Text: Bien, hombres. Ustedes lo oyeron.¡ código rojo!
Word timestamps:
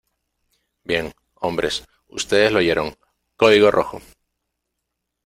Bien, 0.83 1.13
hombres. 1.35 1.85
Ustedes 2.07 2.51
lo 2.51 2.57
oyeron.¡ 2.57 2.95
código 3.37 3.69
rojo! 3.69 4.01